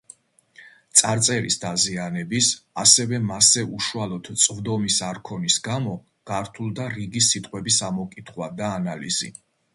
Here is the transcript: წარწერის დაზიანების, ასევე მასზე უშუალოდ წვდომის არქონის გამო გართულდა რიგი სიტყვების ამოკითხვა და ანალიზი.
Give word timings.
წარწერის 1.01 1.57
დაზიანების, 1.65 2.47
ასევე 2.83 3.19
მასზე 3.25 3.65
უშუალოდ 3.81 4.31
წვდომის 4.45 4.97
არქონის 5.11 5.59
გამო 5.69 5.95
გართულდა 6.33 6.89
რიგი 6.97 7.25
სიტყვების 7.29 7.81
ამოკითხვა 7.91 8.51
და 8.63 8.75
ანალიზი. 8.81 9.33